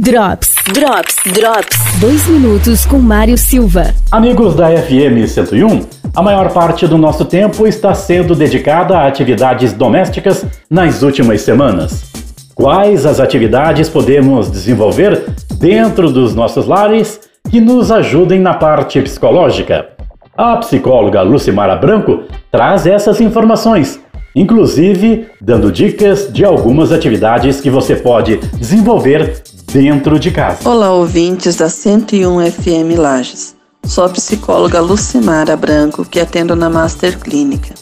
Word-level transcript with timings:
Drops, 0.00 0.54
Drops, 0.72 1.16
Drops. 1.34 2.00
Dois 2.00 2.26
minutos 2.26 2.86
com 2.86 2.98
Mário 2.98 3.36
Silva. 3.36 3.92
Amigos 4.10 4.54
da 4.54 4.70
FM 4.70 5.28
101, 5.28 5.82
a 6.16 6.22
maior 6.22 6.50
parte 6.50 6.86
do 6.86 6.96
nosso 6.96 7.26
tempo 7.26 7.66
está 7.66 7.92
sendo 7.92 8.34
dedicada 8.34 8.96
a 8.96 9.06
atividades 9.06 9.74
domésticas 9.74 10.46
nas 10.70 11.02
últimas 11.02 11.42
semanas. 11.42 12.10
Quais 12.54 13.04
as 13.04 13.20
atividades 13.20 13.90
podemos 13.90 14.50
desenvolver 14.50 15.26
dentro 15.58 16.10
dos 16.10 16.34
nossos 16.34 16.66
lares 16.66 17.20
que 17.50 17.60
nos 17.60 17.92
ajudem 17.92 18.40
na 18.40 18.54
parte 18.54 18.98
psicológica? 19.02 19.88
A 20.34 20.56
psicóloga 20.56 21.20
Lucimara 21.20 21.76
Branco 21.76 22.22
traz 22.50 22.86
essas 22.86 23.20
informações 23.20 24.00
inclusive 24.34 25.28
dando 25.40 25.70
dicas 25.70 26.32
de 26.32 26.44
algumas 26.44 26.92
atividades 26.92 27.60
que 27.60 27.70
você 27.70 27.96
pode 27.96 28.38
desenvolver 28.58 29.42
dentro 29.72 30.18
de 30.18 30.30
casa. 30.30 30.68
Olá, 30.68 30.92
ouvintes 30.92 31.56
da 31.56 31.68
101 31.68 32.52
FM 32.52 32.98
Lages. 32.98 33.56
Sou 33.86 34.04
a 34.04 34.08
psicóloga 34.10 34.80
Lucimara 34.80 35.56
Branco, 35.56 36.04
que 36.04 36.20
atendo 36.20 36.54
na 36.54 36.68
Master 36.68 37.18
Clínica. 37.18 37.74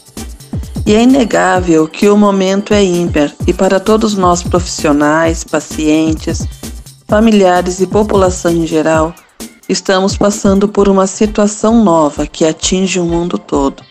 E 0.87 0.95
é 0.95 1.03
inegável 1.03 1.89
que 1.89 2.09
o 2.09 2.17
momento 2.17 2.73
é 2.73 2.83
ímpar 2.83 3.33
e 3.45 3.53
para 3.53 3.81
todos 3.81 4.15
nós 4.15 4.41
profissionais, 4.41 5.43
pacientes, 5.43 6.47
familiares 7.09 7.81
e 7.81 7.87
população 7.89 8.53
em 8.53 8.67
geral, 8.67 9.13
estamos 9.69 10.17
passando 10.17 10.69
por 10.69 10.89
uma 10.89 11.09
situação 11.09 11.83
nova 11.83 12.25
que 12.25 12.45
atinge 12.45 13.01
o 13.01 13.05
mundo 13.05 13.37
todo. 13.37 13.83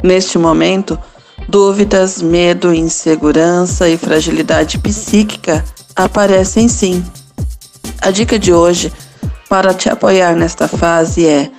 Neste 0.00 0.38
momento, 0.38 0.96
dúvidas, 1.48 2.22
medo, 2.22 2.72
insegurança 2.72 3.88
e 3.88 3.96
fragilidade 3.96 4.78
psíquica 4.78 5.64
aparecem 5.96 6.68
sim 6.68 7.04
a 8.02 8.10
dica 8.10 8.38
de 8.38 8.52
hoje 8.52 8.92
para 9.48 9.72
te 9.72 9.88
apoiar 9.88 10.34
nesta 10.34 10.66
fase 10.66 11.24
é: 11.24 11.50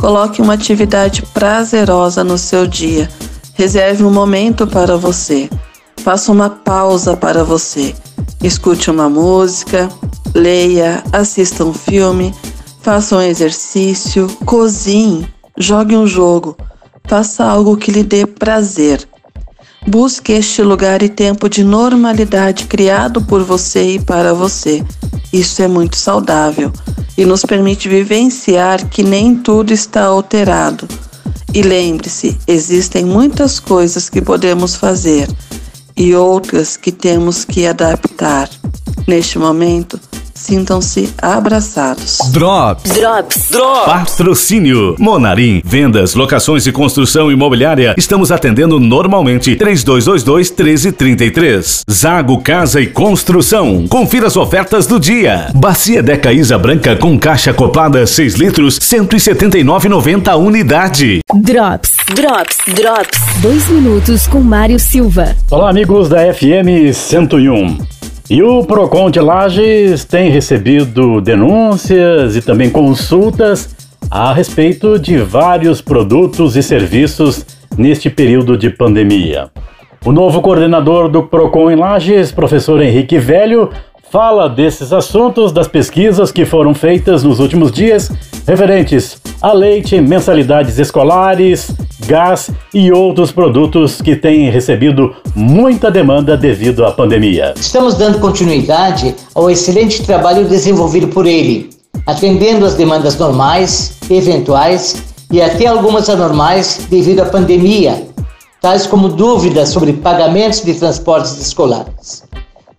coloque 0.00 0.40
uma 0.40 0.54
atividade 0.54 1.22
prazerosa 1.34 2.24
no 2.24 2.38
seu 2.38 2.66
dia. 2.66 3.08
Reserve 3.54 4.02
um 4.02 4.12
momento 4.12 4.66
para 4.66 4.96
você. 4.96 5.50
Faça 5.98 6.32
uma 6.32 6.48
pausa 6.48 7.14
para 7.16 7.44
você. 7.44 7.94
Escute 8.42 8.90
uma 8.90 9.10
música, 9.10 9.90
leia, 10.34 11.04
assista 11.12 11.62
um 11.62 11.74
filme, 11.74 12.34
faça 12.80 13.16
um 13.16 13.20
exercício, 13.20 14.26
cozinhe, 14.46 15.28
jogue 15.58 15.94
um 15.94 16.06
jogo, 16.06 16.56
faça 17.04 17.44
algo 17.44 17.76
que 17.76 17.90
lhe 17.90 18.02
dê 18.02 18.24
prazer. 18.24 19.06
Busque 19.90 20.34
este 20.34 20.62
lugar 20.62 21.02
e 21.02 21.08
tempo 21.08 21.48
de 21.48 21.64
normalidade 21.64 22.66
criado 22.66 23.20
por 23.22 23.42
você 23.42 23.94
e 23.94 23.98
para 23.98 24.32
você. 24.32 24.84
Isso 25.32 25.60
é 25.62 25.66
muito 25.66 25.96
saudável 25.96 26.72
e 27.18 27.24
nos 27.24 27.44
permite 27.44 27.88
vivenciar 27.88 28.88
que 28.88 29.02
nem 29.02 29.34
tudo 29.34 29.72
está 29.72 30.04
alterado. 30.04 30.86
E 31.52 31.60
lembre-se, 31.62 32.38
existem 32.46 33.04
muitas 33.04 33.58
coisas 33.58 34.08
que 34.08 34.22
podemos 34.22 34.76
fazer 34.76 35.28
e 35.96 36.14
outras 36.14 36.76
que 36.76 36.92
temos 36.92 37.44
que 37.44 37.66
adaptar. 37.66 38.48
Neste 39.08 39.40
momento, 39.40 39.98
Sintam-se 40.40 41.12
abraçados. 41.20 42.18
Drops. 42.32 42.90
Drops. 42.92 43.50
Drops. 43.50 43.84
Patrocínio. 43.84 44.96
Monarim. 44.98 45.60
Vendas, 45.62 46.14
locações 46.14 46.66
e 46.66 46.72
construção 46.72 47.30
imobiliária. 47.30 47.94
Estamos 47.98 48.32
atendendo 48.32 48.80
normalmente. 48.80 49.54
3222 49.56 50.50
1333. 50.50 51.82
Zago 51.90 52.40
Casa 52.40 52.80
e 52.80 52.86
Construção. 52.86 53.86
Confira 53.86 54.28
as 54.28 54.36
ofertas 54.36 54.86
do 54.86 54.98
dia. 54.98 55.50
Bacia 55.54 56.02
Deca 56.02 56.32
Isa 56.32 56.56
Branca 56.56 56.96
com 56.96 57.18
caixa 57.18 57.50
acoplada 57.50 58.06
6 58.06 58.34
litros, 58.36 58.78
179,90 58.78 60.38
unidade. 60.38 61.20
Drops. 61.34 61.92
Drops. 62.14 62.56
Drops. 62.74 63.20
Dois 63.42 63.68
minutos 63.68 64.26
com 64.26 64.40
Mário 64.40 64.78
Silva. 64.78 65.36
Olá, 65.50 65.68
amigos 65.68 66.08
da 66.08 66.32
FM 66.32 66.94
101. 66.94 67.99
E 68.30 68.44
o 68.44 68.62
Procon 68.62 69.10
de 69.10 69.18
Lages 69.18 70.04
tem 70.04 70.30
recebido 70.30 71.20
denúncias 71.20 72.36
e 72.36 72.40
também 72.40 72.70
consultas 72.70 73.74
a 74.08 74.32
respeito 74.32 75.00
de 75.00 75.18
vários 75.18 75.82
produtos 75.82 76.54
e 76.54 76.62
serviços 76.62 77.44
neste 77.76 78.08
período 78.08 78.56
de 78.56 78.70
pandemia. 78.70 79.50
O 80.06 80.12
novo 80.12 80.40
coordenador 80.40 81.08
do 81.08 81.24
Procon 81.24 81.72
em 81.72 81.74
Lages, 81.74 82.30
professor 82.30 82.80
Henrique 82.80 83.18
Velho, 83.18 83.68
fala 84.12 84.48
desses 84.48 84.92
assuntos, 84.92 85.50
das 85.50 85.66
pesquisas 85.66 86.30
que 86.30 86.44
foram 86.44 86.72
feitas 86.72 87.24
nos 87.24 87.40
últimos 87.40 87.72
dias 87.72 88.12
referentes 88.46 89.20
a 89.42 89.52
leite, 89.52 90.00
mensalidades 90.00 90.78
escolares, 90.78 91.74
gás 92.06 92.50
e 92.72 92.90
outros 92.92 93.30
produtos 93.30 94.00
que 94.00 94.16
têm 94.16 94.50
recebido 94.50 95.14
muita 95.34 95.90
demanda 95.90 96.36
devido 96.36 96.84
à 96.84 96.92
pandemia. 96.92 97.54
Estamos 97.56 97.94
dando 97.94 98.18
continuidade 98.18 99.14
ao 99.34 99.50
excelente 99.50 100.02
trabalho 100.02 100.46
desenvolvido 100.46 101.08
por 101.08 101.26
ele, 101.26 101.70
atendendo 102.06 102.66
às 102.66 102.74
demandas 102.74 103.16
normais, 103.18 103.98
eventuais 104.10 104.96
e 105.30 105.40
até 105.40 105.66
algumas 105.66 106.08
anormais 106.08 106.86
devido 106.90 107.20
à 107.20 107.26
pandemia, 107.26 108.06
tais 108.60 108.86
como 108.86 109.08
dúvidas 109.08 109.68
sobre 109.68 109.92
pagamentos 109.92 110.62
de 110.62 110.74
transportes 110.74 111.38
escolares, 111.40 112.24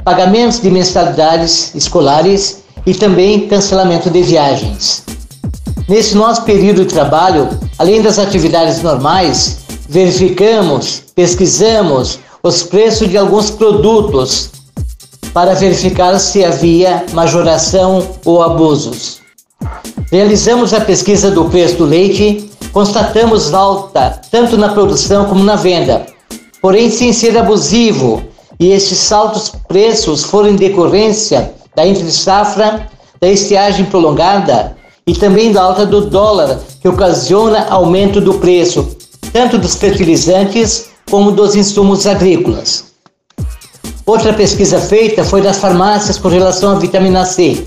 pagamentos 0.04 0.60
de 0.60 0.70
mensalidades 0.70 1.74
escolares 1.74 2.64
e 2.86 2.94
também 2.94 3.48
cancelamento 3.48 4.10
de 4.10 4.22
viagens. 4.22 5.04
Nesse 5.88 6.16
nosso 6.16 6.44
período 6.44 6.86
de 6.86 6.94
trabalho, 6.94 7.50
além 7.82 8.00
das 8.00 8.20
atividades 8.20 8.84
normais, 8.84 9.58
verificamos, 9.90 11.02
pesquisamos 11.16 12.20
os 12.44 12.62
preços 12.62 13.10
de 13.10 13.18
alguns 13.18 13.50
produtos 13.50 14.52
para 15.34 15.56
verificar 15.56 16.20
se 16.20 16.46
havia 16.46 17.04
majoração 17.12 18.08
ou 18.24 18.44
abusos. 18.44 19.20
Realizamos 20.12 20.76
a 20.76 20.82
pesquisa 20.82 21.32
do 21.32 21.46
preço 21.46 21.78
do 21.78 21.86
leite, 21.86 22.52
constatamos 22.72 23.52
alta 23.52 24.22
tanto 24.30 24.56
na 24.58 24.70
produção 24.70 25.26
como 25.26 25.44
na 25.44 25.56
venda, 25.56 26.06
porém 26.62 26.92
sem 26.92 27.12
ser 27.12 27.36
abusivo, 27.36 28.22
e 28.60 28.70
estes 28.70 29.12
altos 29.12 29.54
preços 29.68 30.24
foram 30.24 30.50
em 30.50 30.56
decorrência 30.56 31.52
da 31.76 31.88
entre-safra, 31.88 32.88
da 33.20 33.28
estiagem 33.28 33.86
prolongada 33.86 34.78
e 35.12 35.14
também 35.14 35.52
da 35.52 35.62
alta 35.62 35.86
do 35.86 36.06
dólar, 36.06 36.58
que 36.80 36.88
ocasiona 36.88 37.68
aumento 37.70 38.22
do 38.22 38.36
preço, 38.36 38.96
tanto 39.34 39.58
dos 39.58 39.76
fertilizantes 39.76 40.86
como 41.10 41.34
dos 41.34 41.54
insumos 41.54 42.08
agrícolas. 42.08 42.86
Outra 44.06 44.32
pesquisa 44.32 44.80
feita 44.80 45.26
foi 45.26 45.42
das 45.42 45.58
farmácias 45.58 46.18
com 46.18 46.30
relação 46.30 46.72
à 46.72 46.80
vitamina 46.80 47.26
C. 47.26 47.66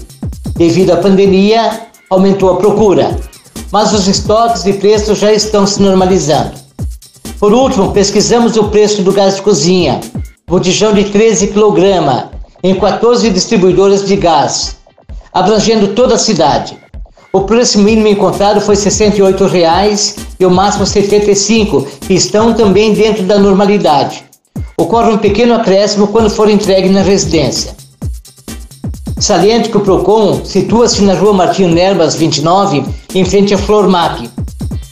Devido 0.57 0.93
à 0.93 0.97
pandemia, 0.97 1.83
aumentou 2.09 2.49
a 2.49 2.57
procura, 2.57 3.15
mas 3.71 3.93
os 3.93 4.09
estoques 4.09 4.65
e 4.65 4.73
preços 4.73 5.19
já 5.19 5.31
estão 5.31 5.67
se 5.67 5.83
normalizando. 5.83 6.55
Por 7.39 7.53
último, 7.53 7.93
pesquisamos 7.93 8.57
o 8.57 8.71
preço 8.71 9.03
do 9.03 9.13
gás 9.13 9.37
de 9.37 9.43
cozinha, 9.43 10.01
botijão 10.49 10.95
de 10.95 11.05
13 11.05 11.49
kg, 11.49 12.31
em 12.63 12.75
14 12.75 13.29
distribuidoras 13.29 14.07
de 14.07 14.17
gás, 14.17 14.79
abrangendo 15.31 15.89
toda 15.89 16.15
a 16.15 16.19
cidade. 16.19 16.84
O 17.35 17.41
preço 17.41 17.81
mínimo 17.81 18.07
encontrado 18.07 18.61
foi 18.61 18.77
R$ 18.77 18.83
68,00 18.83 20.19
e 20.39 20.47
o 20.47 20.51
máximo 20.53 20.85
R$ 20.85 20.91
75, 20.91 21.85
que 22.03 22.15
estão 22.15 22.55
também 22.55 22.95
dentro 22.95 23.25
da 23.25 23.41
normalidade. 23.41 24.23
Ocorre 24.79 25.11
um 25.11 25.19
pequeno 25.19 25.53
acréscimo 25.55 26.07
quando 26.07 26.31
for 26.31 26.49
entregue 26.49 26.89
na 26.89 27.03
residência. 27.03 27.75
Saliente 29.19 29.69
que 29.69 29.77
o 29.77 29.81
PROCON 29.81 30.45
situa-se 30.45 31.03
na 31.03 31.15
rua 31.15 31.33
Martinho 31.33 31.71
Nerbas 31.71 32.15
29, 32.15 32.85
em 33.13 33.25
frente 33.25 33.53
à 33.53 33.59
Flormap, 33.59 34.31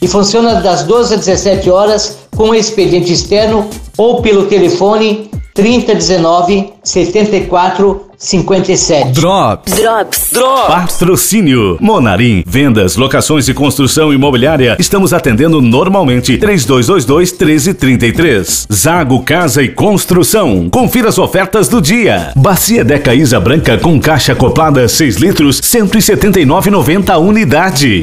e 0.01 0.09
funciona 0.09 0.61
das 0.61 0.83
12 0.83 1.15
às 1.15 1.21
17 1.21 1.71
horas 1.71 2.19
com 2.37 2.53
expediente 2.53 3.13
externo 3.13 3.69
ou 3.97 4.21
pelo 4.21 4.47
telefone 4.47 5.31
3019 5.55 6.73
74 6.83 8.13
57. 8.23 9.11
Drops. 9.11 9.73
Drops. 9.75 10.31
Drops. 10.33 10.67
Patrocínio. 10.69 11.77
Monarim. 11.81 12.45
Vendas, 12.47 12.97
locações 12.97 13.49
e 13.49 13.55
construção 13.55 14.13
imobiliária. 14.13 14.77
Estamos 14.79 15.13
atendendo 15.13 15.61
normalmente. 15.61 16.39
3222 16.39 17.33
1333. 17.33 18.69
Zago 18.73 19.23
Casa 19.25 19.61
e 19.61 19.69
Construção. 19.69 20.71
Confira 20.71 21.09
as 21.09 21.19
ofertas 21.19 21.69
do 21.69 21.81
dia. 21.81 22.31
Bacia 22.37 22.85
Deca 22.85 23.13
Isa 23.13 23.41
Branca 23.41 23.77
com 23.77 23.99
caixa 24.01 24.33
acoplada 24.35 24.87
6 24.87 25.17
litros, 25.17 25.61
179,90 25.61 27.19
unidade. 27.21 28.01